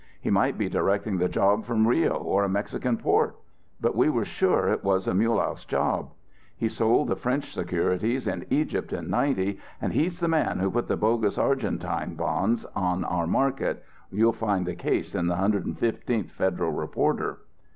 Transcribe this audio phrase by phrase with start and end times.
[0.19, 3.35] He might be directing the job from Rio or a Mexican port.
[3.79, 6.09] But we were sure it was a Mulehaus job.
[6.57, 10.87] He sold the French securities in Egypt in '90; and he's the man who put
[10.87, 16.71] the bogus Argentine bonds on our market you'll find the case in the 115th Federal
[16.71, 17.41] Reporter.